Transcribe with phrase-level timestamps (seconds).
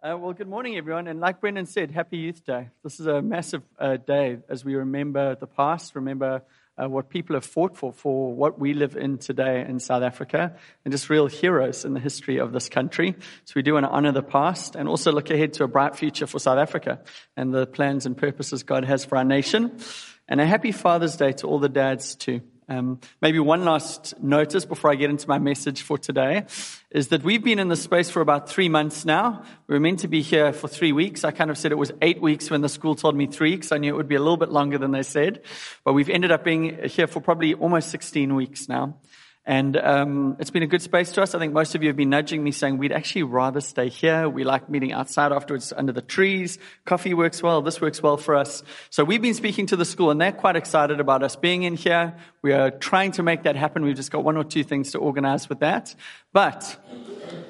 [0.00, 1.08] Uh, well, good morning, everyone.
[1.08, 2.68] And like Brendan said, Happy Youth Day.
[2.84, 6.42] This is a massive uh, day as we remember the past, remember
[6.80, 10.54] uh, what people have fought for, for what we live in today in South Africa,
[10.84, 13.16] and just real heroes in the history of this country.
[13.44, 15.96] So we do want to honor the past and also look ahead to a bright
[15.96, 17.00] future for South Africa
[17.36, 19.80] and the plans and purposes God has for our nation.
[20.28, 22.42] And a happy Father's Day to all the dads, too.
[22.70, 26.44] Um, maybe one last notice before I get into my message for today
[26.90, 29.42] is that we've been in this space for about three months now.
[29.66, 31.24] We were meant to be here for three weeks.
[31.24, 33.72] I kind of said it was eight weeks when the school told me three weeks.
[33.72, 35.40] I knew it would be a little bit longer than they said,
[35.82, 38.98] but we've ended up being here for probably almost 16 weeks now.
[39.48, 41.34] And um, it's been a good space to us.
[41.34, 44.28] I think most of you have been nudging me saying we'd actually rather stay here.
[44.28, 46.58] We like meeting outside afterwards under the trees.
[46.84, 47.62] Coffee works well.
[47.62, 48.62] This works well for us.
[48.90, 51.76] So we've been speaking to the school and they're quite excited about us being in
[51.76, 52.14] here.
[52.42, 53.82] We are trying to make that happen.
[53.84, 55.94] We've just got one or two things to organize with that.
[56.32, 56.78] But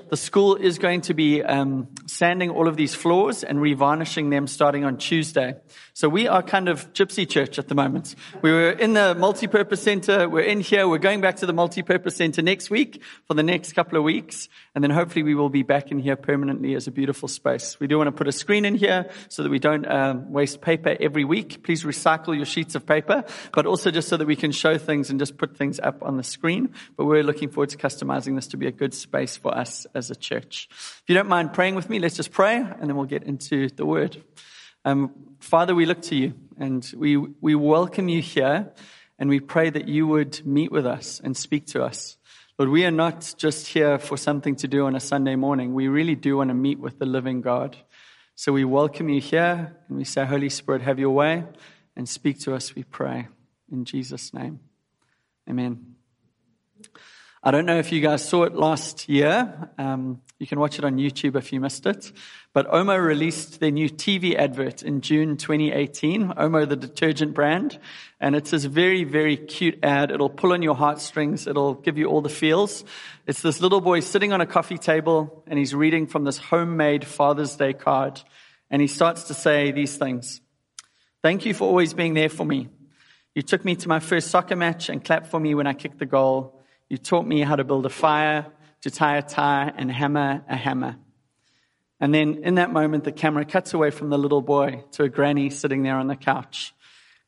[0.08, 4.46] the school is going to be um, sanding all of these floors and revarnishing them
[4.46, 5.56] starting on Tuesday.
[5.92, 8.14] So we are kind of gypsy church at the moment.
[8.40, 10.28] We were in the multi-purpose center.
[10.28, 10.88] We're in here.
[10.88, 14.48] We're going back to the multi-purpose center next week for the next couple of weeks.
[14.74, 17.78] And then hopefully we will be back in here permanently as a beautiful space.
[17.80, 20.60] We do want to put a screen in here so that we don't um, waste
[20.60, 21.64] paper every week.
[21.64, 25.10] Please recycle your sheets of paper, but also just so that we can show things
[25.10, 26.72] and just put things up on the screen.
[26.96, 30.10] But we're looking forward to customizing this to be a good space for us as
[30.10, 30.68] a church.
[30.70, 33.68] If you don't mind praying with me, let's just pray and then we'll get into
[33.68, 34.22] the word.
[34.84, 38.72] Um, Father, we look to you and we, we welcome you here
[39.18, 42.16] and we pray that you would meet with us and speak to us.
[42.58, 45.74] Lord, we are not just here for something to do on a Sunday morning.
[45.74, 47.76] We really do want to meet with the living God.
[48.34, 51.44] So we welcome you here and we say, Holy Spirit, have your way
[51.96, 53.28] and speak to us, we pray.
[53.70, 54.60] In Jesus' name.
[55.50, 55.97] Amen.
[57.40, 59.70] I don't know if you guys saw it last year.
[59.78, 62.10] Um, you can watch it on YouTube if you missed it.
[62.52, 66.30] But Omo released their new TV advert in June 2018.
[66.30, 67.78] Omo, the detergent brand.
[68.18, 70.10] And it's this very, very cute ad.
[70.10, 71.46] It'll pull on your heartstrings.
[71.46, 72.84] It'll give you all the feels.
[73.28, 77.04] It's this little boy sitting on a coffee table and he's reading from this homemade
[77.04, 78.20] Father's Day card.
[78.68, 80.40] And he starts to say these things.
[81.22, 82.68] Thank you for always being there for me.
[83.36, 86.00] You took me to my first soccer match and clapped for me when I kicked
[86.00, 86.57] the goal.
[86.88, 88.46] You taught me how to build a fire,
[88.82, 90.96] to tie a tie, and hammer a hammer.
[92.00, 95.08] And then in that moment, the camera cuts away from the little boy to a
[95.08, 96.72] granny sitting there on the couch.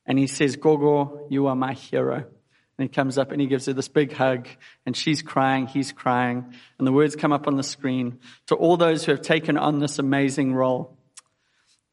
[0.06, 2.16] And he says, Gogo, you are my hero.
[2.16, 4.48] And he comes up and he gives her this big hug.
[4.87, 6.54] And she's crying, he's crying.
[6.78, 9.81] And the words come up on the screen to all those who have taken on
[9.81, 10.97] this amazing role.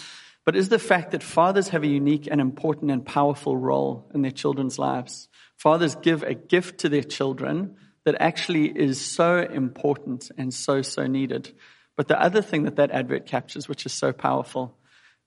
[0.43, 4.21] but is the fact that fathers have a unique and important and powerful role in
[4.21, 5.27] their children's lives.
[5.57, 7.75] Fathers give a gift to their children
[8.05, 11.53] that actually is so important and so, so needed.
[11.95, 14.77] But the other thing that that advert captures, which is so powerful,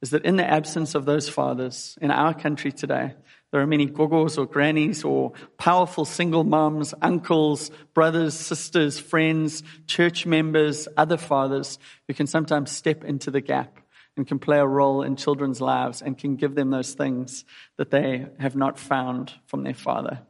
[0.01, 3.15] is that in the absence of those fathers in our country today,
[3.53, 10.25] there are many gogos or grannies or powerful single moms, uncles, brothers, sisters, friends, church
[10.25, 13.79] members, other fathers who can sometimes step into the gap
[14.17, 17.45] and can play a role in children's lives and can give them those things
[17.77, 20.21] that they have not found from their father.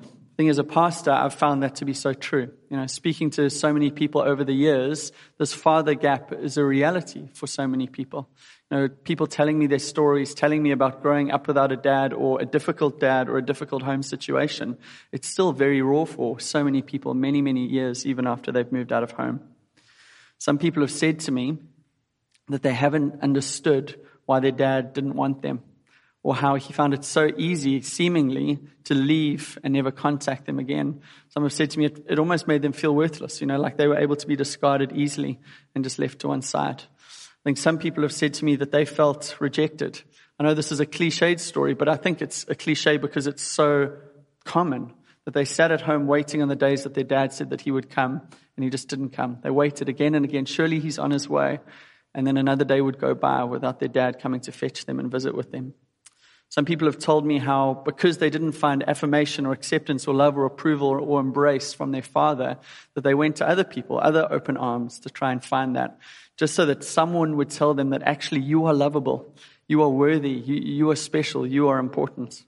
[0.00, 2.52] I think as a pastor, I've found that to be so true.
[2.70, 6.64] You know, speaking to so many people over the years, this father gap is a
[6.64, 8.28] reality for so many people.
[8.70, 12.12] You know, people telling me their stories, telling me about growing up without a dad
[12.12, 14.76] or a difficult dad or a difficult home situation.
[15.10, 18.92] It's still very raw for so many people, many, many years, even after they've moved
[18.92, 19.40] out of home.
[20.36, 21.56] Some people have said to me
[22.48, 25.62] that they haven't understood why their dad didn't want them,
[26.22, 31.00] or how he found it so easy, seemingly, to leave and never contact them again.
[31.30, 33.78] Some have said to me it, it almost made them feel worthless, you know, like
[33.78, 35.40] they were able to be discarded easily
[35.74, 36.82] and just left to one side.
[37.40, 40.02] I think some people have said to me that they felt rejected.
[40.38, 43.42] I know this is a cliched story, but I think it's a cliche because it's
[43.42, 43.96] so
[44.44, 44.92] common
[45.24, 47.70] that they sat at home waiting on the days that their dad said that he
[47.70, 48.22] would come
[48.56, 49.38] and he just didn't come.
[49.42, 50.46] They waited again and again.
[50.46, 51.60] Surely he's on his way.
[52.14, 55.10] And then another day would go by without their dad coming to fetch them and
[55.10, 55.74] visit with them.
[56.50, 60.38] Some people have told me how because they didn't find affirmation or acceptance or love
[60.38, 62.56] or approval or, embrace from their father,
[62.94, 65.98] that they went to other people, other open arms to try and find that,
[66.36, 69.34] just so that someone would tell them that actually you are lovable,
[69.66, 72.42] you are worthy, you, you are special, you are important.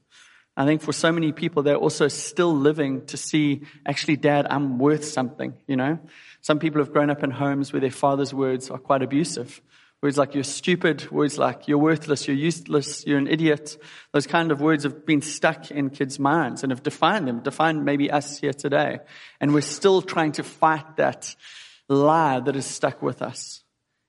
[0.56, 4.78] I think for so many people, they're also still living to see, actually, dad, I'm
[4.78, 5.98] worth something, you know?
[6.40, 9.60] Some people have grown up in homes where their father's words are quite abusive.
[10.02, 13.76] Words like you're stupid, words like you're worthless, you're useless, you're an idiot.
[14.12, 17.84] Those kind of words have been stuck in kids' minds and have defined them, defined
[17.84, 19.00] maybe us here today.
[19.40, 21.34] And we're still trying to fight that
[21.88, 23.62] lie that is stuck with us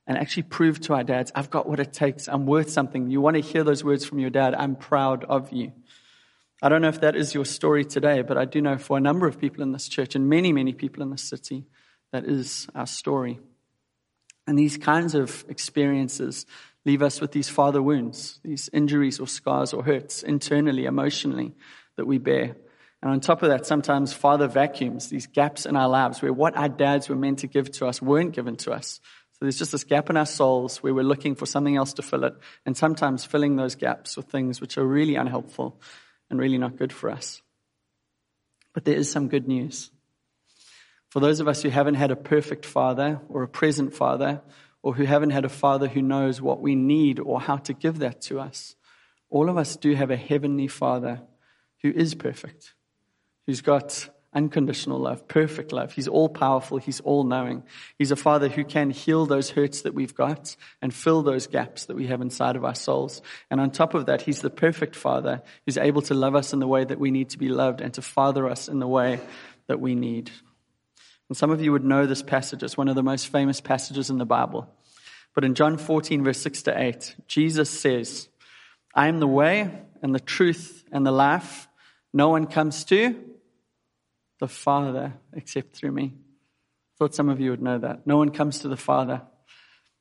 [0.06, 2.26] and actually prove to our dads, I've got what it takes.
[2.26, 3.10] I'm worth something.
[3.10, 4.54] You want to hear those words from your dad.
[4.54, 5.72] I'm proud of you.
[6.60, 9.00] I don't know if that is your story today, but I do know for a
[9.00, 11.66] number of people in this church and many, many people in this city,
[12.12, 13.40] that is our story.
[14.46, 16.46] And these kinds of experiences
[16.84, 21.54] leave us with these father wounds, these injuries or scars or hurts internally, emotionally
[21.96, 22.56] that we bear.
[23.00, 26.56] And on top of that, sometimes father vacuums, these gaps in our lives where what
[26.56, 29.00] our dads were meant to give to us weren't given to us.
[29.32, 32.02] So there's just this gap in our souls where we're looking for something else to
[32.02, 32.34] fill it,
[32.66, 35.80] and sometimes filling those gaps with things which are really unhelpful
[36.30, 37.42] and really not good for us.
[38.74, 39.91] But there is some good news.
[41.12, 44.40] For those of us who haven't had a perfect father or a present father,
[44.82, 47.98] or who haven't had a father who knows what we need or how to give
[47.98, 48.76] that to us,
[49.28, 51.20] all of us do have a heavenly father
[51.82, 52.72] who is perfect,
[53.44, 55.92] who's got unconditional love, perfect love.
[55.92, 56.78] He's all powerful.
[56.78, 57.62] He's all knowing.
[57.98, 61.84] He's a father who can heal those hurts that we've got and fill those gaps
[61.84, 63.20] that we have inside of our souls.
[63.50, 66.58] And on top of that, he's the perfect father who's able to love us in
[66.58, 69.20] the way that we need to be loved and to father us in the way
[69.66, 70.30] that we need.
[71.32, 72.62] And some of you would know this passage.
[72.62, 74.68] It's one of the most famous passages in the Bible.
[75.34, 78.28] But in John 14, verse 6 to 8, Jesus says,
[78.94, 79.70] I am the way
[80.02, 81.68] and the truth and the life.
[82.12, 83.18] No one comes to
[84.40, 86.12] the Father except through me.
[86.12, 88.06] I thought some of you would know that.
[88.06, 89.22] No one comes to the Father.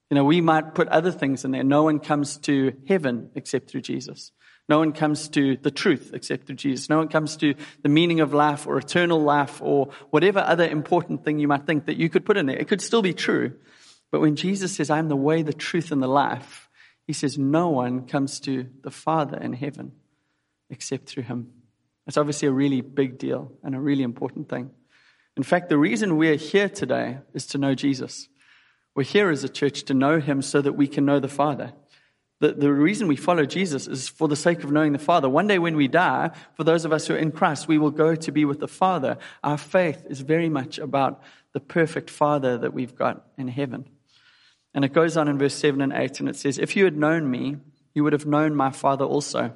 [0.10, 1.64] You know, we might put other things in there.
[1.64, 4.34] No one comes to heaven except through Jesus.
[4.72, 6.90] No one comes to the truth except through Jesus.
[6.90, 11.26] No one comes to the meaning of life or eternal life or whatever other important
[11.26, 12.56] thing you might think that you could put in there.
[12.56, 13.52] It could still be true.
[14.12, 16.70] But when Jesus says, I am the way, the truth, and the life,
[17.06, 19.92] he says, no one comes to the Father in heaven
[20.70, 21.52] except through him.
[22.08, 24.72] It's obviously a really big deal and a really important thing.
[25.36, 28.30] In fact, the reason we're here today is to know Jesus.
[28.96, 31.74] We're here as a church to know him so that we can know the Father.
[32.42, 35.30] The, the reason we follow Jesus is for the sake of knowing the Father.
[35.30, 37.92] One day when we die, for those of us who are in Christ, we will
[37.92, 39.20] go to be with the Father.
[39.44, 41.22] Our faith is very much about
[41.54, 43.88] the perfect Father that we've got in heaven.
[44.74, 46.98] And it goes on in verse 7 and 8, and it says, If you had
[46.98, 47.58] known me,
[47.94, 49.54] you would have known my Father also.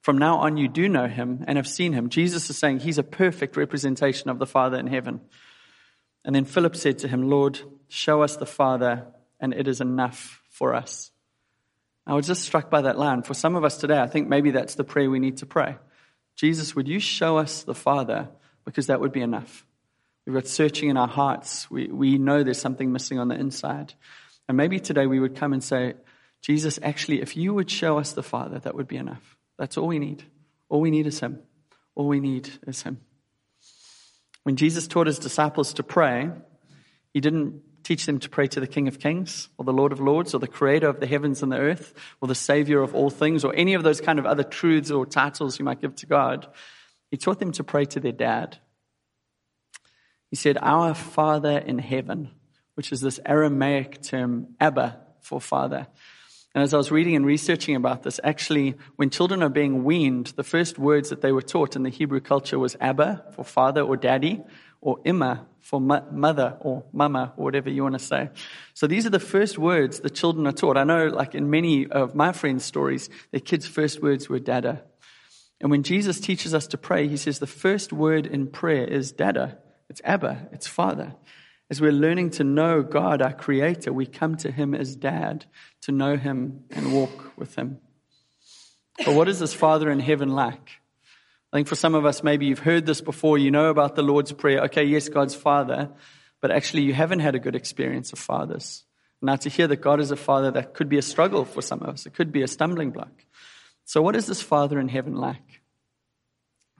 [0.00, 2.08] From now on, you do know him and have seen him.
[2.08, 5.22] Jesus is saying he's a perfect representation of the Father in heaven.
[6.24, 9.08] And then Philip said to him, Lord, show us the Father,
[9.40, 11.11] and it is enough for us.
[12.06, 13.22] I was just struck by that line.
[13.22, 15.76] For some of us today, I think maybe that's the prayer we need to pray.
[16.36, 18.28] Jesus, would you show us the Father?
[18.64, 19.64] Because that would be enough.
[20.26, 21.70] We've got searching in our hearts.
[21.70, 23.94] We, we know there's something missing on the inside.
[24.48, 25.94] And maybe today we would come and say,
[26.40, 29.36] Jesus, actually, if you would show us the Father, that would be enough.
[29.58, 30.24] That's all we need.
[30.68, 31.40] All we need is Him.
[31.94, 33.00] All we need is Him.
[34.42, 36.30] When Jesus taught His disciples to pray,
[37.12, 40.00] He didn't teach them to pray to the King of Kings or the Lord of
[40.00, 43.10] Lords or the Creator of the heavens and the earth or the Savior of all
[43.10, 46.06] things or any of those kind of other truths or titles you might give to
[46.06, 46.46] God.
[47.10, 48.58] He taught them to pray to their dad.
[50.30, 52.30] He said, Our Father in heaven,
[52.74, 55.86] which is this Aramaic term, Abba, for Father.
[56.54, 60.28] And as I was reading and researching about this, actually, when children are being weaned,
[60.36, 63.80] the first words that they were taught in the Hebrew culture was Abba for father
[63.80, 64.42] or daddy,
[64.82, 68.28] or Imma for mother or mama, or whatever you want to say.
[68.74, 70.76] So these are the first words the children are taught.
[70.76, 74.82] I know, like in many of my friends' stories, their kids' first words were dada.
[75.60, 79.12] And when Jesus teaches us to pray, he says the first word in prayer is
[79.12, 79.58] dada.
[79.88, 81.14] It's Abba, it's Father.
[81.70, 85.46] As we're learning to know God, our Creator, we come to Him as Dad
[85.82, 87.78] to know Him and walk with Him.
[88.98, 90.81] But what is this Father in heaven like?
[91.52, 94.02] I think for some of us, maybe you've heard this before, you know about the
[94.02, 94.62] Lord's Prayer.
[94.64, 95.90] Okay, yes, God's Father,
[96.40, 98.84] but actually you haven't had a good experience of fathers.
[99.20, 101.82] Now, to hear that God is a Father, that could be a struggle for some
[101.82, 103.12] of us, it could be a stumbling block.
[103.84, 105.62] So, what is this Father in heaven like?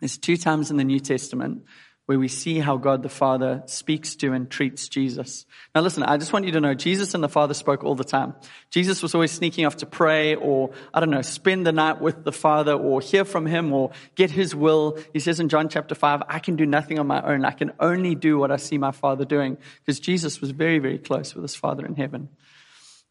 [0.00, 1.64] There's two times in the New Testament
[2.06, 5.46] where we see how God the Father speaks to and treats Jesus.
[5.74, 8.04] Now listen, I just want you to know Jesus and the Father spoke all the
[8.04, 8.34] time.
[8.70, 12.24] Jesus was always sneaking off to pray or, I don't know, spend the night with
[12.24, 14.98] the Father or hear from Him or get His will.
[15.12, 17.44] He says in John chapter 5, I can do nothing on my own.
[17.44, 20.98] I can only do what I see my Father doing because Jesus was very, very
[20.98, 22.28] close with His Father in heaven.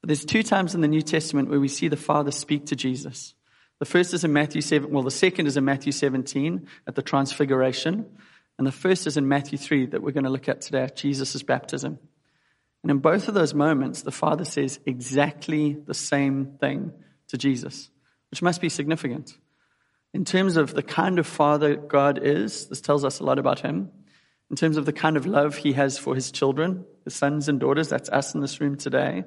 [0.02, 2.76] But there's two times in the New Testament where we see the Father speak to
[2.76, 3.36] Jesus.
[3.80, 7.02] The first is in Matthew 7, well, the second is in Matthew 17 at the
[7.02, 8.06] Transfiguration.
[8.58, 11.42] And the first is in Matthew 3 that we're going to look at today Jesus'
[11.44, 11.98] baptism.
[12.84, 16.94] And in both of those moments, the Father says exactly the same thing
[17.30, 17.90] to Jesus,
[18.32, 19.38] which must be significant.
[20.14, 23.60] In terms of the kind of Father God is, this tells us a lot about
[23.60, 23.92] Him.
[24.50, 27.60] In terms of the kind of love He has for His children, His sons and
[27.60, 29.24] daughters, that's us in this room today.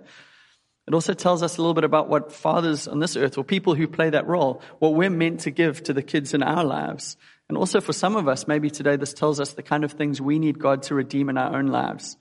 [0.86, 3.74] It also tells us a little bit about what fathers on this earth, or people
[3.74, 7.16] who play that role, what we're meant to give to the kids in our lives.
[7.48, 10.20] And also for some of us, maybe today this tells us the kind of things
[10.20, 12.16] we need God to redeem in our own lives.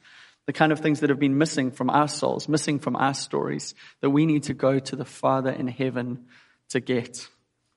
[0.45, 3.73] The kind of things that have been missing from our souls, missing from our stories,
[4.01, 6.25] that we need to go to the Father in heaven
[6.69, 7.25] to get.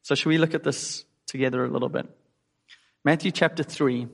[0.02, 2.06] So should we look at this together a little bit?
[3.04, 4.08] Matthew chapter 3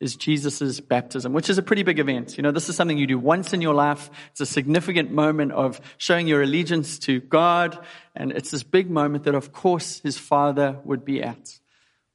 [0.00, 2.36] is Jesus' baptism, which is a pretty big event.
[2.36, 4.10] You know, this is something you do once in your life.
[4.32, 7.78] It's a significant moment of showing your allegiance to God.
[8.16, 11.60] And it's this big moment that, of course, his father would be at.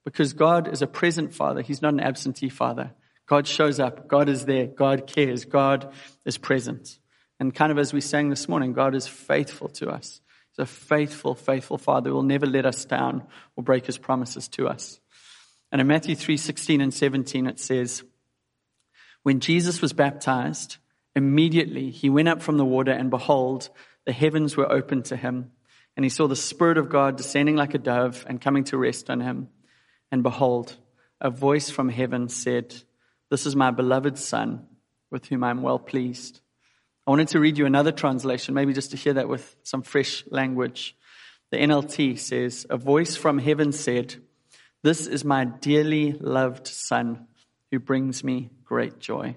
[0.04, 2.92] Because God is a present father, He's not an absentee father.
[3.26, 5.92] God shows up, God is there, God cares, God
[6.24, 6.98] is present.
[7.38, 10.20] And kind of as we sang this morning, God is faithful to us.
[10.50, 13.24] He's a faithful, faithful father who will never let us down
[13.56, 15.00] or break his promises to us.
[15.72, 18.02] And in Matthew 3 16 and 17, it says,
[19.22, 20.78] When Jesus was baptized,
[21.14, 23.70] immediately he went up from the water, and behold,
[24.06, 25.52] the heavens were opened to him.
[25.96, 29.08] And he saw the Spirit of God descending like a dove and coming to rest
[29.08, 29.48] on him.
[30.10, 30.76] And behold,
[31.20, 32.74] a voice from heaven said,
[33.30, 34.66] This is my beloved Son,
[35.10, 36.40] with whom I am well pleased.
[37.06, 40.24] I wanted to read you another translation, maybe just to hear that with some fresh
[40.30, 40.96] language.
[41.50, 44.16] The NLT says, A voice from heaven said,
[44.82, 47.26] This is my dearly loved Son,
[47.70, 49.36] who brings me great joy.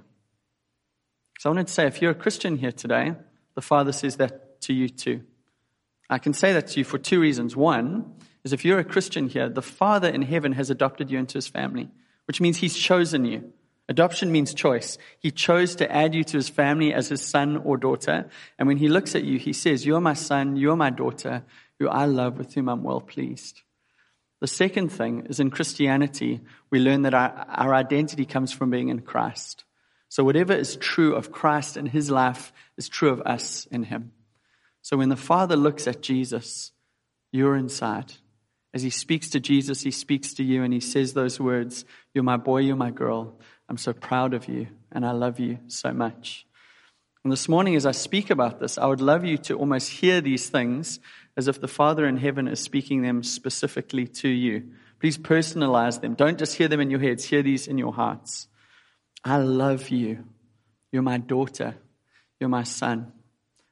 [1.40, 3.16] So I wanted to say, if you're a Christian here today,
[3.56, 5.24] the Father says that to you too.
[6.10, 7.56] I can say that to you for two reasons.
[7.56, 11.38] One, is if you're a Christian here, the Father in heaven has adopted you into
[11.38, 11.90] his family,
[12.26, 13.54] which means he's chosen you.
[13.90, 14.98] Adoption means choice.
[15.20, 18.30] He chose to add you to his family as his son or daughter.
[18.58, 20.90] And when he looks at you, he says, You are my son, you are my
[20.90, 21.44] daughter,
[21.80, 23.62] who I love, with whom I'm well pleased.
[24.40, 28.90] The second thing is in Christianity, we learn that our, our identity comes from being
[28.90, 29.64] in Christ.
[30.10, 34.12] So whatever is true of Christ and his life is true of us in him.
[34.82, 36.72] So when the Father looks at Jesus,
[37.32, 38.14] you're inside.
[38.74, 42.24] As he speaks to Jesus, he speaks to you and he says those words You're
[42.24, 43.40] my boy, you're my girl.
[43.70, 46.46] I'm so proud of you and I love you so much.
[47.24, 50.20] And this morning, as I speak about this, I would love you to almost hear
[50.20, 51.00] these things
[51.38, 54.72] as if the Father in heaven is speaking them specifically to you.
[55.00, 56.16] Please personalize them.
[56.16, 58.48] Don't just hear them in your heads, hear these in your hearts.
[59.24, 60.26] I love you.
[60.92, 61.76] You're my daughter.
[62.40, 63.14] You're my son.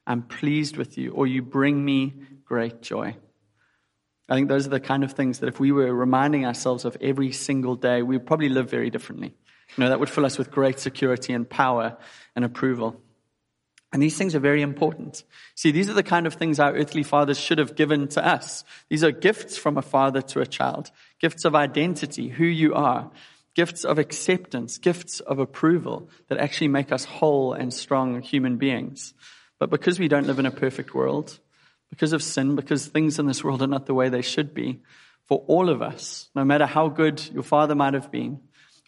[0.06, 3.16] I'm pleased with you, or you bring me great joy.
[4.28, 6.96] I think those are the kind of things that if we were reminding ourselves of
[7.00, 9.34] every single day, we would probably live very differently.
[9.76, 11.96] You know, that would fill us with great security and power
[12.36, 13.00] and approval.
[13.92, 15.22] And these things are very important.
[15.54, 18.64] See, these are the kind of things our earthly fathers should have given to us.
[18.88, 23.10] These are gifts from a father to a child, gifts of identity, who you are,
[23.54, 29.12] gifts of acceptance, gifts of approval that actually make us whole and strong human beings.
[29.58, 31.38] But because we don't live in a perfect world,
[31.92, 34.80] because of sin, because things in this world are not the way they should be.
[35.26, 38.40] For all of us, no matter how good your father might have been,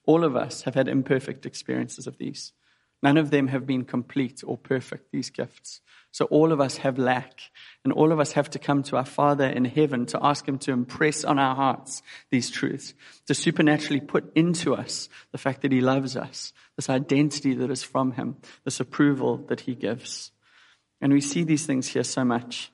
[0.06, 2.54] all of us have had imperfect experiences of these.
[3.02, 5.82] None of them have been complete or perfect, these gifts.
[6.12, 7.40] So all of us have lack,
[7.84, 10.56] and all of us have to come to our Father in heaven to ask Him
[10.60, 12.94] to impress on our hearts these truths,
[13.26, 17.82] to supernaturally put into us the fact that He loves us, this identity that is
[17.82, 20.32] from Him, this approval that He gives.
[21.02, 22.70] And we see these things here so much.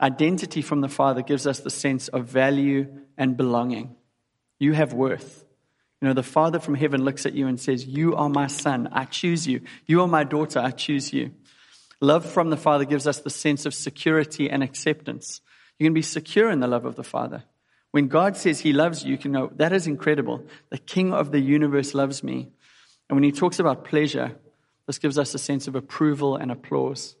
[0.00, 2.86] Identity from the Father gives us the sense of value
[3.18, 3.96] and belonging.
[4.58, 5.44] You have worth.
[6.00, 8.88] You know, the Father from heaven looks at you and says, You are my son.
[8.92, 9.60] I choose you.
[9.86, 10.58] You are my daughter.
[10.58, 11.32] I choose you.
[12.00, 15.42] Love from the Father gives us the sense of security and acceptance.
[15.78, 17.44] You can be secure in the love of the Father.
[17.90, 20.46] When God says He loves you, you can know that is incredible.
[20.70, 22.48] The King of the universe loves me.
[23.08, 24.36] And when He talks about pleasure,
[24.86, 27.16] this gives us a sense of approval and applause.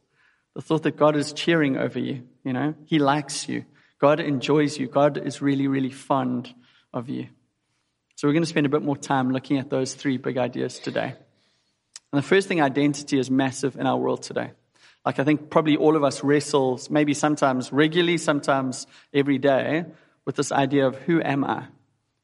[0.54, 3.64] The thought that God is cheering over you, you know, He likes you.
[4.00, 4.88] God enjoys you.
[4.88, 6.52] God is really, really fond
[6.92, 7.28] of you.
[8.16, 10.78] So we're going to spend a bit more time looking at those three big ideas
[10.78, 11.14] today.
[12.12, 14.50] And the first thing, identity, is massive in our world today.
[15.04, 19.86] Like I think probably all of us wrestle, maybe sometimes regularly, sometimes every day,
[20.26, 21.64] with this idea of who am I?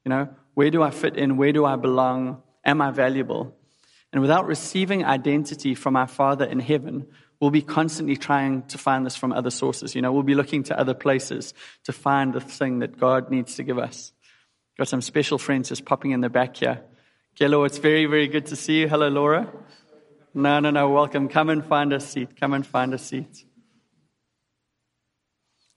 [0.04, 1.36] You know, where do I fit in?
[1.36, 2.42] Where do I belong?
[2.64, 3.56] Am I valuable?
[4.12, 7.06] And without receiving identity from our Father in heaven,
[7.40, 9.94] we'll be constantly trying to find this from other sources.
[9.94, 13.56] You know, we'll be looking to other places to find the thing that God needs
[13.56, 14.12] to give us.
[14.78, 16.82] Got some special friends just popping in the back here.
[17.34, 18.88] Hello, it's very, very good to see you.
[18.88, 19.50] Hello, Laura.
[20.34, 21.28] No, no, no, welcome.
[21.28, 22.38] Come and find a seat.
[22.38, 23.44] Come and find a seat.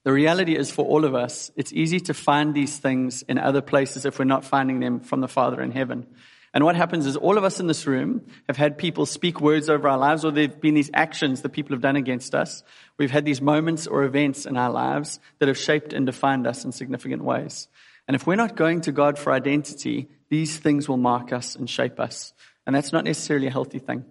[0.05, 3.61] The reality is for all of us, it's easy to find these things in other
[3.61, 6.07] places if we're not finding them from the Father in heaven.
[6.53, 9.69] And what happens is all of us in this room have had people speak words
[9.69, 12.63] over our lives, or there have been these actions that people have done against us.
[12.97, 16.65] We've had these moments or events in our lives that have shaped and defined us
[16.65, 17.67] in significant ways.
[18.07, 21.69] And if we're not going to God for identity, these things will mark us and
[21.69, 22.33] shape us.
[22.65, 24.05] And that's not necessarily a healthy thing.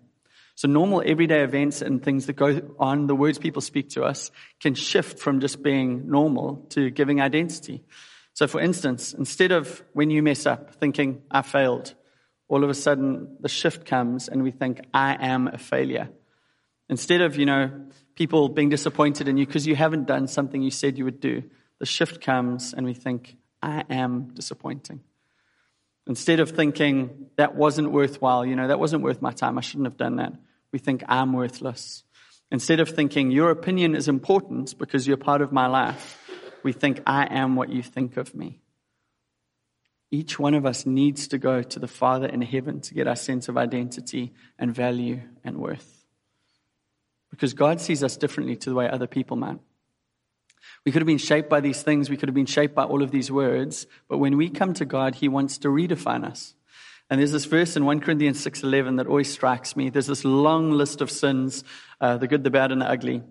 [0.55, 4.33] So normal everyday events and things that go on, the words people speak to us,
[4.61, 7.85] can shift from just being normal to giving identity.
[8.35, 11.95] So for instance, instead of when you mess up thinking, I failed,
[12.49, 16.09] all of a sudden the shift comes and we think, I am a failure.
[16.89, 17.71] Instead of, you know,
[18.15, 21.43] people being disappointed in you because you haven't done something you said you would do,
[21.79, 25.01] the shift comes and we think, I am disappointing.
[26.07, 29.87] Instead of thinking, that wasn't worthwhile, you know, that wasn't worth my time, I shouldn't
[29.87, 30.33] have done that,
[30.73, 32.03] we think, I'm worthless.
[32.51, 36.19] Instead of thinking, your opinion is important because you're part of my life,
[36.63, 38.61] we think, I am what you think of me.
[40.11, 43.17] Each one of us needs to go to the Father in heaven to get our
[43.17, 46.07] sense of identity and value and worth.
[47.31, 49.59] Because God sees us differently to the way other people might.
[50.85, 53.03] We could have been shaped by these things, we could have been shaped by all
[53.03, 56.55] of these words, but when we come to God, He wants to redefine us.
[57.11, 59.89] And there's this verse in 1 Corinthians 6.11 that always strikes me.
[59.89, 61.65] There's this long list of sins,
[62.01, 63.23] uh, the good, the bad, and the ugly.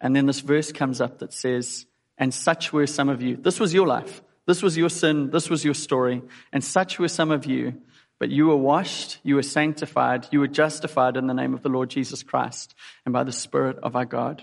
[0.00, 1.86] And then this verse comes up that says,
[2.18, 3.36] and such were some of you.
[3.36, 4.22] This was your life.
[4.46, 5.30] This was your sin.
[5.30, 6.22] This was your story.
[6.52, 7.82] And such were some of you.
[8.18, 11.68] But you were washed, you were sanctified, you were justified in the name of the
[11.68, 14.42] Lord Jesus Christ and by the Spirit of our God.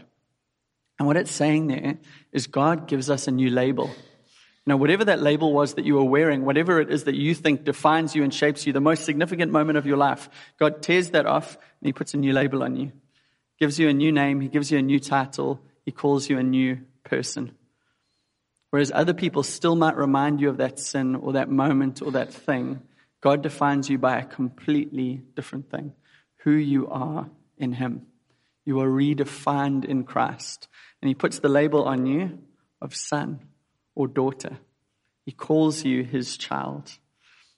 [1.00, 1.98] And what it's saying there
[2.32, 3.89] is God gives us a new label.
[4.66, 7.63] Now, whatever that label was that you were wearing, whatever it is that you think
[7.63, 11.26] defines you and shapes you, the most significant moment of your life, God tears that
[11.26, 12.92] off and He puts a new label on you.
[13.60, 16.44] Gives you a new name, He gives you a new title, He calls you a
[16.44, 17.58] new person.
[18.74, 22.34] Whereas other people still might remind you of that sin or that moment or that
[22.34, 22.82] thing,
[23.22, 25.94] God defines you by a completely different thing
[26.38, 28.08] who you are in Him.
[28.66, 30.70] You are redefined in Christ.
[31.04, 32.40] And He puts the label on you
[32.82, 33.42] of son
[33.94, 34.58] or daughter.
[35.24, 36.98] He calls you his child.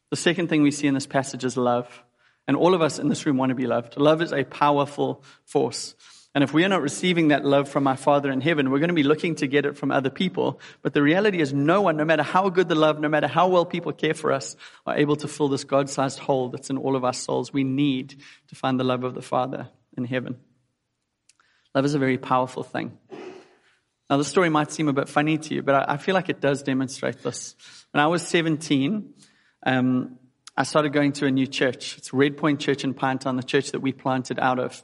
[0.10, 2.04] The second thing we see in this passage is love.
[2.46, 3.96] And all of us in this room want to be loved.
[3.96, 5.96] Love is a powerful force.
[6.36, 8.90] And if we are not receiving that love from our Father in heaven, we're going
[8.90, 10.60] to be looking to get it from other people.
[10.82, 13.48] But the reality is, no one, no matter how good the love, no matter how
[13.48, 16.78] well people care for us, are able to fill this God sized hole that's in
[16.78, 17.54] all of our souls.
[17.54, 20.36] We need to find the love of the Father in heaven.
[21.74, 22.98] Love is a very powerful thing.
[24.10, 26.42] Now, the story might seem a bit funny to you, but I, feel like it
[26.42, 27.56] does demonstrate this.
[27.92, 29.14] When I was 17,
[29.66, 30.20] um,
[30.58, 31.98] I started going to a new church.
[31.98, 34.84] It's Red Point Church in Pinetown, the church that we planted out of.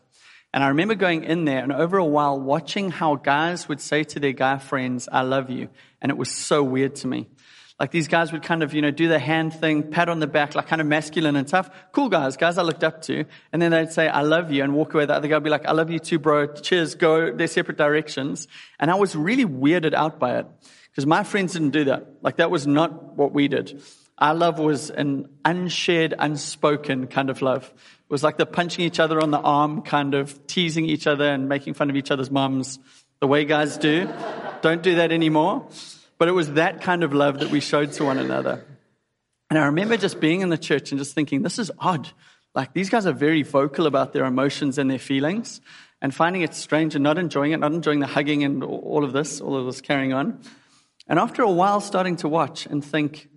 [0.54, 4.04] And I remember going in there and over a while watching how guys would say
[4.04, 5.70] to their guy friends, I love you.
[6.02, 7.28] And it was so weird to me.
[7.80, 10.28] Like these guys would kind of, you know, do the hand thing, pat on the
[10.28, 11.70] back, like kind of masculine and tough.
[11.94, 13.26] Cool guys, guys I looked up to.
[13.52, 15.06] And then they'd say, I love you and walk away.
[15.06, 16.54] The other guy would be like, I love you too, bro.
[16.54, 16.94] Cheers.
[16.94, 18.48] Go their separate directions.
[18.80, 20.46] And I was really weirded out by it
[20.92, 22.06] because my friends didn't do that.
[22.22, 23.82] Like that was not what we did.
[24.20, 27.74] Our love was an unshared, unspoken kind of love.
[28.12, 31.48] Was like the punching each other on the arm, kind of teasing each other and
[31.48, 32.78] making fun of each other's mums,
[33.22, 34.08] the way guys do.
[34.62, 35.70] Don't do that anymore.
[36.18, 38.66] But it was that kind of love that we showed to one another.
[39.50, 42.10] And I remember just being in the church and just thinking, this is odd.
[42.54, 45.62] Like these guys are very vocal about their emotions and their feelings
[46.02, 49.14] and finding it strange and not enjoying it, not enjoying the hugging and all of
[49.14, 50.42] this, all of this carrying on.
[51.08, 53.30] And after a while, starting to watch and think,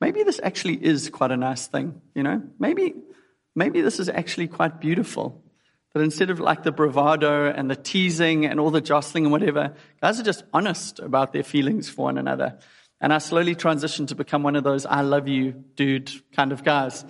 [0.00, 2.42] maybe this actually is quite a nice thing, you know?
[2.58, 2.94] Maybe,
[3.54, 5.42] maybe this is actually quite beautiful.
[5.94, 9.74] That instead of like the bravado and the teasing and all the jostling and whatever,
[10.00, 12.58] guys are just honest about their feelings for one another.
[12.98, 16.64] And I slowly transitioned to become one of those I love you, dude kind of
[16.64, 17.04] guys.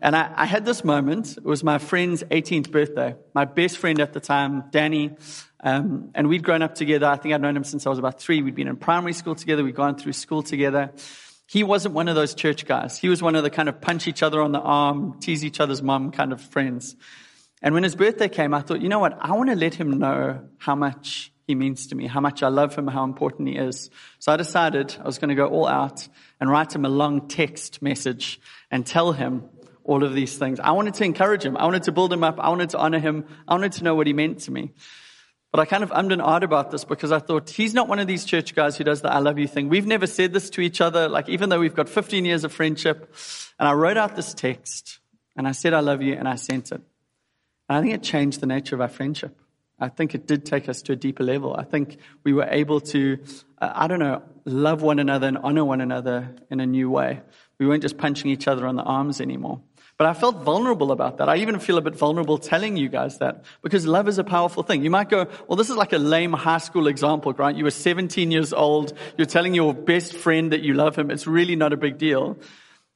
[0.00, 1.36] And I, I, had this moment.
[1.36, 3.16] It was my friend's 18th birthday.
[3.34, 5.16] My best friend at the time, Danny,
[5.60, 7.06] um, and we'd grown up together.
[7.06, 8.42] I think I'd known him since I was about three.
[8.42, 9.64] We'd been in primary school together.
[9.64, 10.92] We'd gone through school together.
[11.46, 12.98] He wasn't one of those church guys.
[12.98, 15.60] He was one of the kind of punch each other on the arm, tease each
[15.60, 16.96] other's mum kind of friends.
[17.62, 19.16] And when his birthday came, I thought, you know what?
[19.20, 22.48] I want to let him know how much he means to me, how much I
[22.48, 23.90] love him, how important he is.
[24.18, 26.06] So I decided I was going to go all out
[26.40, 29.48] and write him a long text message and tell him
[29.84, 30.58] all of these things.
[30.58, 31.56] I wanted to encourage him.
[31.56, 32.40] I wanted to build him up.
[32.40, 33.24] I wanted to honor him.
[33.46, 34.72] I wanted to know what he meant to me.
[35.56, 37.98] But I kind of ummed and ahed about this because I thought he's not one
[37.98, 39.70] of these church guys who does the I love you thing.
[39.70, 42.52] We've never said this to each other, like even though we've got 15 years of
[42.52, 43.14] friendship.
[43.58, 44.98] And I wrote out this text
[45.34, 46.82] and I said, I love you, and I sent it.
[47.70, 49.34] And I think it changed the nature of our friendship.
[49.80, 51.56] I think it did take us to a deeper level.
[51.56, 53.18] I think we were able to,
[53.58, 57.22] uh, I don't know, love one another and honor one another in a new way.
[57.58, 59.62] We weren't just punching each other on the arms anymore.
[59.98, 61.28] But I felt vulnerable about that.
[61.28, 64.62] I even feel a bit vulnerable telling you guys that because love is a powerful
[64.62, 64.82] thing.
[64.82, 67.56] You might go, well, this is like a lame high school example, Grant.
[67.56, 68.92] You were 17 years old.
[69.16, 71.10] You're telling your best friend that you love him.
[71.10, 72.36] It's really not a big deal.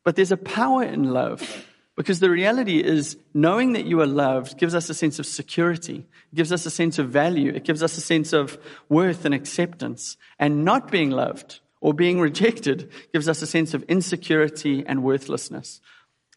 [0.05, 4.59] But there's a power in love because the reality is knowing that you are loved
[4.59, 6.07] gives us a sense of security.
[6.33, 7.51] It gives us a sense of value.
[7.55, 8.59] It gives us a sense of
[8.91, 10.19] worth and acceptance.
[10.39, 15.81] And not being loved or being rejected gives us a sense of insecurity and worthlessness.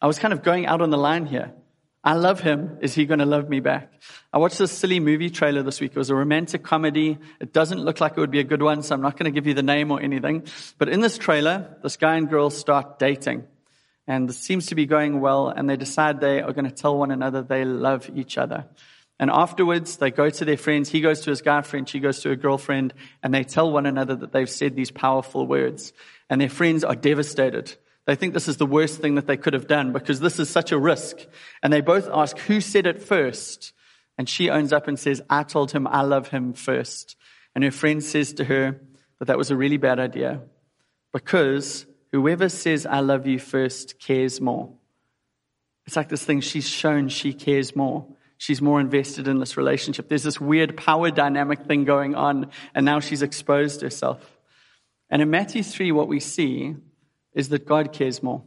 [0.00, 1.52] I was kind of going out on the line here.
[2.06, 2.78] I love him.
[2.82, 3.90] Is he going to love me back?
[4.30, 5.92] I watched this silly movie trailer this week.
[5.92, 7.18] It was a romantic comedy.
[7.40, 9.30] It doesn't look like it would be a good one, so I'm not going to
[9.30, 10.46] give you the name or anything.
[10.76, 13.44] But in this trailer, this guy and girl start dating.
[14.06, 16.98] And it seems to be going well, and they decide they are going to tell
[16.98, 18.66] one another they love each other.
[19.18, 20.90] And afterwards, they go to their friends.
[20.90, 23.86] He goes to his guy friend, she goes to her girlfriend, and they tell one
[23.86, 25.94] another that they've said these powerful words.
[26.28, 27.74] And their friends are devastated.
[28.06, 30.50] They think this is the worst thing that they could have done because this is
[30.50, 31.18] such a risk.
[31.62, 33.72] And they both ask, who said it first?
[34.18, 37.16] And she owns up and says, I told him I love him first.
[37.54, 38.80] And her friend says to her
[39.18, 40.42] that that was a really bad idea
[41.12, 44.72] because whoever says I love you first cares more.
[45.86, 48.06] It's like this thing she's shown she cares more.
[48.36, 50.08] She's more invested in this relationship.
[50.08, 54.38] There's this weird power dynamic thing going on, and now she's exposed herself.
[55.08, 56.74] And in Matthew 3, what we see
[57.34, 58.42] is that God cares more.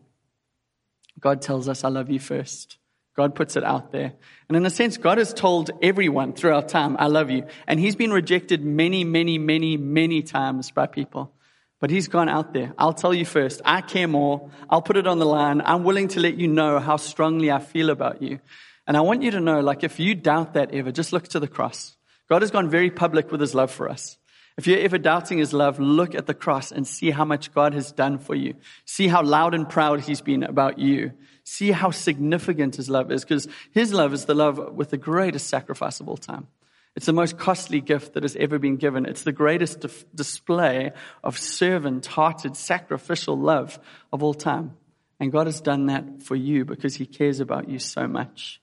[1.19, 2.77] God tells us, I love you first.
[3.15, 4.13] God puts it out there.
[4.47, 7.45] And in a sense, God has told everyone throughout time, I love you.
[7.65, 11.33] And he's been rejected many, many, many, many times by people.
[11.79, 12.73] But he's gone out there.
[12.77, 13.61] I'll tell you first.
[13.65, 14.51] I care more.
[14.69, 15.61] I'll put it on the line.
[15.65, 18.39] I'm willing to let you know how strongly I feel about you.
[18.85, 21.39] And I want you to know, like, if you doubt that ever, just look to
[21.39, 21.95] the cross.
[22.29, 24.17] God has gone very public with his love for us.
[24.57, 27.75] If you're ever doubting his love, look at the cross and see how much God
[27.75, 28.55] has done for you.
[28.85, 31.11] See how loud and proud he's been about you.
[31.43, 35.47] See how significant his love is, because his love is the love with the greatest
[35.47, 36.47] sacrifice of all time.
[36.95, 39.05] It's the most costly gift that has ever been given.
[39.05, 40.91] It's the greatest display
[41.23, 43.79] of servant hearted, sacrificial love
[44.11, 44.75] of all time.
[45.19, 48.59] And God has done that for you because he cares about you so much.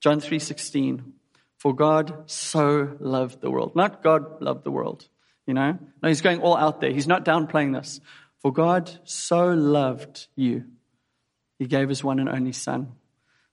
[0.00, 1.14] John 3:16
[1.56, 3.74] For God so loved the world.
[3.74, 5.08] Not God loved the world.
[5.46, 5.78] You know?
[6.02, 6.92] No, he's going all out there.
[6.92, 8.00] He's not downplaying this.
[8.40, 10.64] For God so loved you,
[11.58, 12.92] he gave his one and only Son,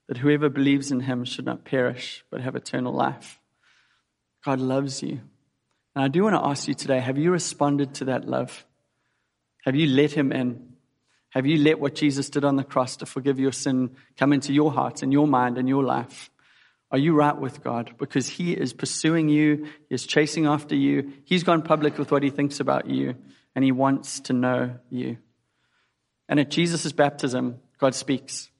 [0.08, 3.38] that whoever believes in him should not perish, but have eternal life.
[4.44, 5.20] God loves you.
[5.94, 8.64] And I do want to ask you today have you responded to that love?
[9.64, 10.70] Have you let him in?
[11.30, 14.52] Have you let what Jesus did on the cross to forgive your sin come into
[14.52, 16.29] your heart and your mind and your life?
[16.92, 17.94] Are you right with God?
[17.98, 21.12] Because He is pursuing you, He is chasing after you.
[21.24, 23.14] He's gone public with what He thinks about you,
[23.54, 25.18] and He wants to know you.
[26.28, 28.50] And at Jesus' baptism, God speaks.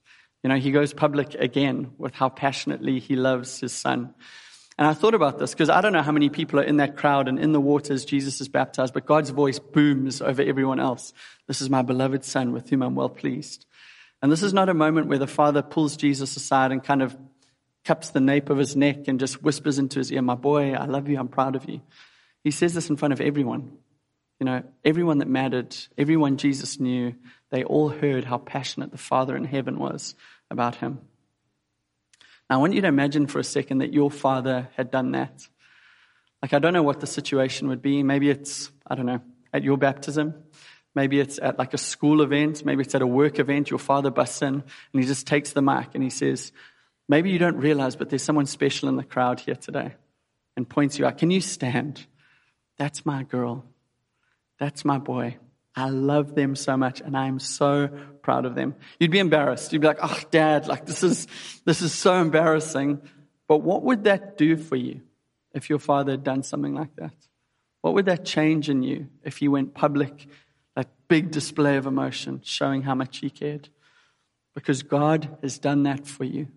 [0.43, 4.13] You know, He goes public again with how passionately He loves His Son.
[4.77, 6.97] And I thought about this because I don't know how many people are in that
[6.97, 11.13] crowd and in the waters Jesus is baptized, but God's voice booms over everyone else.
[11.47, 13.65] This is my beloved Son with whom I'm well pleased.
[14.21, 17.15] And this is not a moment where the Father pulls Jesus aside and kind of
[17.85, 20.85] cups the nape of his neck and just whispers into his ear, My boy, I
[20.85, 21.81] love you, I'm proud of you.
[22.43, 23.77] He says this in front of everyone.
[24.39, 27.13] You know, everyone that mattered, everyone Jesus knew,
[27.51, 30.15] they all heard how passionate the Father in heaven was
[30.49, 30.99] about him.
[32.49, 35.47] Now, I want you to imagine for a second that your father had done that.
[36.41, 38.03] Like, I don't know what the situation would be.
[38.03, 39.21] Maybe it's, I don't know,
[39.53, 40.33] at your baptism.
[40.93, 42.65] Maybe it's at like a school event.
[42.65, 43.69] Maybe it's at a work event.
[43.69, 44.63] Your father busts in and
[45.01, 46.51] he just takes the mic and he says,
[47.11, 49.95] Maybe you don't realize, but there's someone special in the crowd here today
[50.55, 51.17] and points you out.
[51.17, 52.05] Can you stand?
[52.77, 53.65] That's my girl.
[54.59, 55.35] That's my boy.
[55.75, 57.89] I love them so much and I'm so
[58.21, 58.75] proud of them.
[58.97, 59.73] You'd be embarrassed.
[59.73, 61.27] You'd be like, oh, dad, like this is,
[61.65, 63.01] this is so embarrassing.
[63.45, 65.01] But what would that do for you
[65.53, 67.13] if your father had done something like that?
[67.81, 70.27] What would that change in you if he went public,
[70.77, 73.67] that big display of emotion, showing how much he cared?
[74.55, 76.47] Because God has done that for you.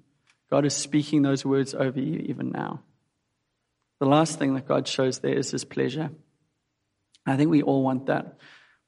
[0.55, 2.81] God is speaking those words over you even now.
[3.99, 6.13] The last thing that God shows there is his pleasure.
[7.27, 8.39] I think we all want that.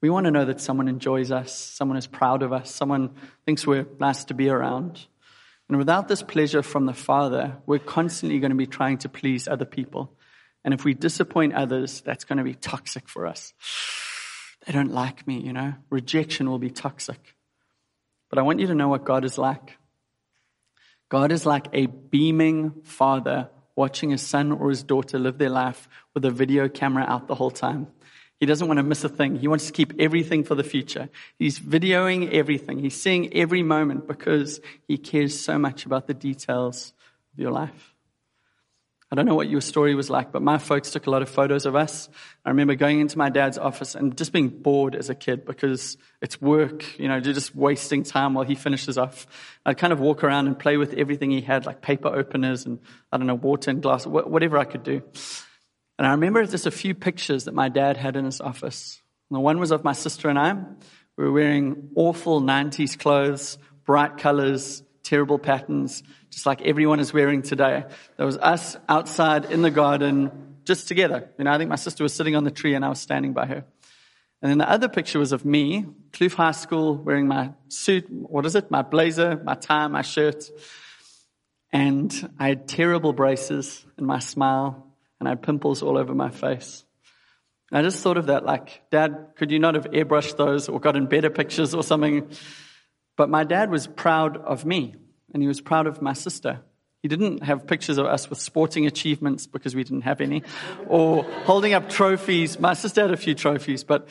[0.01, 3.67] We want to know that someone enjoys us, someone is proud of us, someone thinks
[3.67, 5.05] we're nice to be around.
[5.69, 9.49] And without this pleasure from the Father, we're constantly going to be trying to please
[9.49, 10.17] other people.
[10.65, 13.55] And if we disappoint others, that's going to be toxic for us.
[14.65, 15.75] They don't like me, you know.
[15.91, 17.35] Rejection will be toxic.
[18.31, 19.77] But I want you to know what God is like.
[21.09, 25.88] God is like a beaming father watching his son or his daughter live their life
[26.14, 27.88] with a video camera out the whole time.
[28.40, 29.37] He doesn't want to miss a thing.
[29.37, 31.09] He wants to keep everything for the future.
[31.38, 32.79] He's videoing everything.
[32.79, 36.92] He's seeing every moment because he cares so much about the details
[37.33, 37.96] of your life.
[39.11, 41.29] I don't know what your story was like, but my folks took a lot of
[41.29, 42.09] photos of us.
[42.45, 45.97] I remember going into my dad's office and just being bored as a kid because
[46.21, 49.29] it's work, you know, just wasting time while he finishes off.
[49.64, 52.81] I'd kind of walk around and play with everything he had, like paper openers and,
[53.12, 55.03] I don't know, water and glass, whatever I could do.
[55.99, 59.01] And I remember just a few pictures that my dad had in his office.
[59.31, 60.55] The one was of my sister and I.
[61.16, 67.42] We were wearing awful 90s clothes, bright colors, terrible patterns, just like everyone is wearing
[67.42, 67.85] today.
[68.16, 71.31] There was us outside in the garden, just together.
[71.38, 73.33] You know, I think my sister was sitting on the tree and I was standing
[73.33, 73.64] by her.
[74.42, 78.45] And then the other picture was of me, Kloof High School, wearing my suit, what
[78.47, 78.71] is it?
[78.71, 80.51] My blazer, my tie, my shirt.
[81.73, 86.31] And I had terrible braces and my smile and I had pimples all over my
[86.31, 86.85] face.
[87.71, 90.81] And I just thought of that like, Dad, could you not have airbrushed those or
[90.81, 92.29] gotten better pictures or something?
[93.17, 94.95] But my dad was proud of me
[95.33, 96.61] and he was proud of my sister.
[97.03, 100.43] He didn't have pictures of us with sporting achievements because we didn't have any
[100.87, 102.59] or holding up trophies.
[102.59, 104.09] My sister had a few trophies, but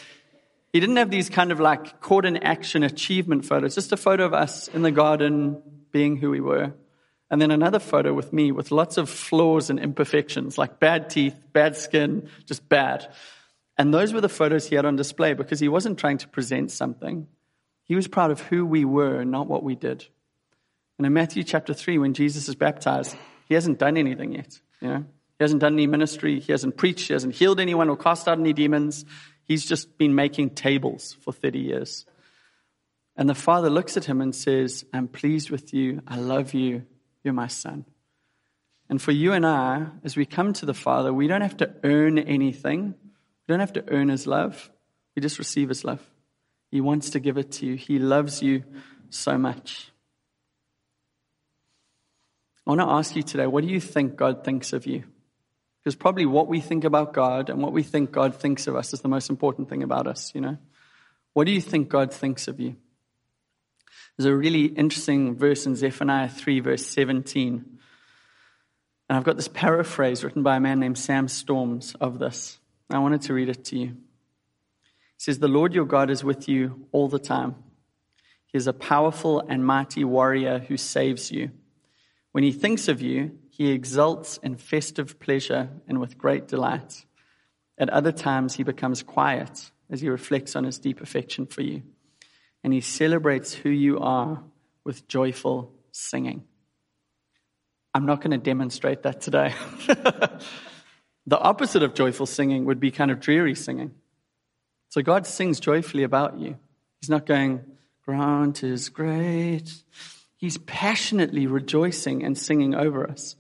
[0.72, 4.26] he didn't have these kind of like caught in action achievement photos, just a photo
[4.26, 6.74] of us in the garden being who we were.
[7.30, 11.36] And then another photo with me with lots of flaws and imperfections, like bad teeth,
[11.54, 13.12] bad skin, just bad.
[13.78, 16.72] And those were the photos he had on display because he wasn't trying to present
[16.72, 17.28] something.
[17.86, 20.06] He was proud of who we were, not what we did.
[20.98, 23.16] And in Matthew chapter 3, when Jesus is baptized,
[23.48, 24.60] he hasn't done anything yet.
[24.82, 25.06] You know?
[25.38, 26.40] He hasn't done any ministry.
[26.40, 27.08] He hasn't preached.
[27.08, 29.06] He hasn't healed anyone or cast out any demons.
[29.44, 32.06] He's just been making tables for 30 years.
[33.18, 36.02] And the father looks at him and says, I'm pleased with you.
[36.08, 36.84] I love you.
[37.24, 37.86] You're my son.
[38.90, 41.74] And for you and I, as we come to the Father, we don't have to
[41.84, 42.94] earn anything.
[43.48, 44.70] We don't have to earn his love.
[45.16, 46.02] We just receive his love.
[46.76, 47.76] He wants to give it to you.
[47.76, 48.66] He loves you
[49.10, 49.94] so much.
[52.68, 55.06] I want to ask you today what do you think God thinks of you?
[55.80, 58.92] Because probably what we think about God and what we think God thinks of us
[58.92, 60.58] is the most important thing about us, you know?
[61.32, 62.76] What do you think God thinks of you?
[64.18, 67.80] There's a really interesting verse in Zephaniah 3, verse 17.
[69.08, 72.60] And I've got this paraphrase written by a man named Sam Storms of this.
[72.90, 73.96] I wanted to read it to you.
[75.18, 77.56] Says, The Lord your God is with you all the time.
[78.48, 81.52] He is a powerful and mighty warrior who saves you.
[82.32, 87.06] When he thinks of you, he exults in festive pleasure and with great delight.
[87.78, 91.84] At other times, he becomes quiet as he reflects on his deep affection for you.
[92.64, 94.44] And he celebrates who you are
[94.84, 96.44] with joyful singing.
[97.94, 99.54] I'm not going to demonstrate that today.
[99.88, 103.94] the opposite of joyful singing would be kind of dreary singing.
[104.96, 106.56] So God sings joyfully about you.
[107.02, 107.60] He's not going,
[108.06, 109.70] Grant is great.
[110.38, 113.36] He's passionately rejoicing and singing over us.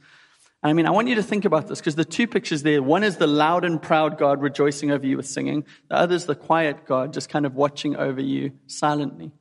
[0.61, 3.05] I mean, I want you to think about this because the two pictures there one
[3.05, 6.35] is the loud and proud God rejoicing over you with singing, the other is the
[6.35, 9.31] quiet God just kind of watching over you silently.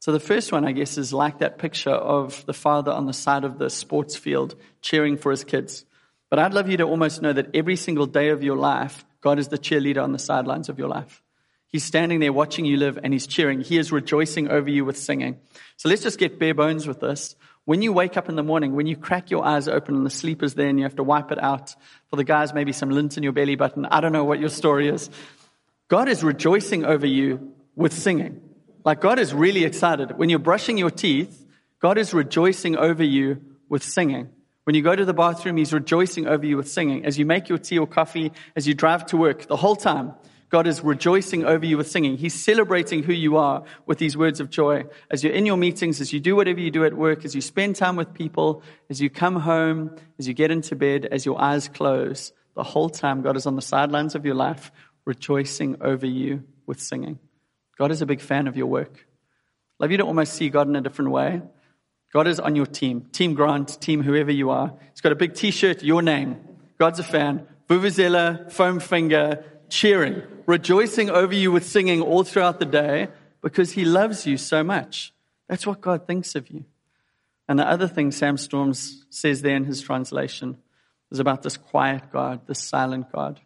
[0.00, 3.14] So the first one, I guess, is like that picture of the father on the
[3.14, 5.86] side of the sports field cheering for his kids.
[6.28, 9.38] But I'd love you to almost know that every single day of your life, God
[9.38, 11.22] is the cheerleader on the sidelines of your life.
[11.70, 13.60] He's standing there watching you live and he's cheering.
[13.60, 15.38] He is rejoicing over you with singing.
[15.76, 17.36] So let's just get bare bones with this.
[17.66, 20.10] When you wake up in the morning, when you crack your eyes open and the
[20.10, 21.74] sleep is there and you have to wipe it out,
[22.08, 23.84] for the guys, maybe some lint in your belly button.
[23.84, 25.10] I don't know what your story is.
[25.88, 28.40] God is rejoicing over you with singing.
[28.84, 30.16] Like God is really excited.
[30.16, 31.44] When you're brushing your teeth,
[31.80, 34.30] God is rejoicing over you with singing.
[34.64, 37.04] When you go to the bathroom, He's rejoicing over you with singing.
[37.04, 40.14] As you make your tea or coffee, as you drive to work, the whole time,
[40.50, 42.16] God is rejoicing over you with singing.
[42.16, 44.84] He's celebrating who you are with these words of joy.
[45.10, 47.42] As you're in your meetings, as you do whatever you do at work, as you
[47.42, 51.40] spend time with people, as you come home, as you get into bed, as your
[51.40, 54.72] eyes close, the whole time God is on the sidelines of your life,
[55.04, 57.18] rejoicing over you with singing.
[57.78, 59.06] God is a big fan of your work.
[59.78, 61.42] Love you to almost see God in a different way.
[62.12, 63.02] God is on your team.
[63.12, 64.74] Team Grant, team whoever you are.
[64.90, 66.38] He's got a big t-shirt, your name.
[66.78, 67.46] God's a fan.
[67.68, 73.08] Vuvuzela, foam finger, cheering, rejoicing over you with singing all throughout the day
[73.40, 75.12] because he loves you so much.
[75.48, 76.64] That's what God thinks of you.
[77.48, 80.58] And the other thing Sam Storms says there in his translation
[81.10, 83.40] is about this quiet God, this silent God.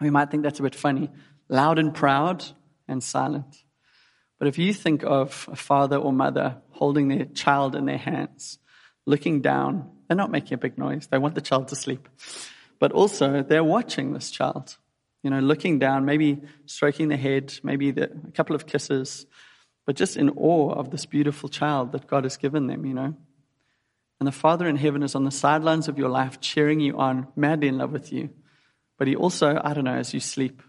[0.00, 1.10] We might think that's a bit funny.
[1.48, 2.44] Loud and proud
[2.86, 3.64] and silent.
[4.38, 8.58] But if you think of a father or mother holding their child in their hands,
[9.06, 11.06] looking down, they're not making a big noise.
[11.06, 12.08] They want the child to sleep.
[12.78, 14.76] But also, they're watching this child
[15.22, 19.26] you know, looking down, maybe stroking the head, maybe the, a couple of kisses,
[19.86, 23.14] but just in awe of this beautiful child that God has given them, you know.
[24.18, 27.28] And the Father in heaven is on the sidelines of your life, cheering you on,
[27.36, 28.30] madly in love with you.
[28.98, 30.62] But He also, I don't know, as you sleep,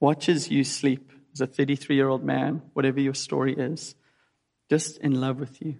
[0.00, 3.94] watches you sleep as a 33 year old man, whatever your story is,
[4.68, 5.76] just in love with you,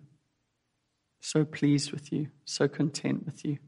[1.20, 3.58] so pleased with you, so content with you.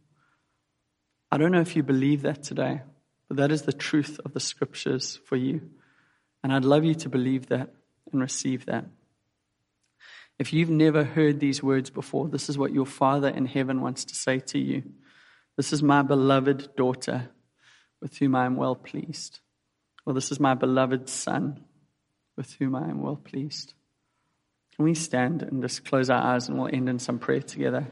[1.31, 2.83] I don't know if you believe that today.
[3.33, 5.63] That is the truth of the scriptures for you.
[6.45, 7.71] And I'd love you to believe that
[8.13, 8.85] and receive that.
[10.39, 14.05] If you've never heard these words before, this is what your Father in heaven wants
[14.07, 14.83] to say to you.
[15.57, 17.31] This is my beloved daughter
[18.03, 19.41] with whom I am well pleased.
[20.05, 21.65] Or this is my beloved Son
[22.37, 23.73] with whom I am well pleased.
[24.77, 27.87] Can we stand and just close our eyes and we'll end in some prayer together?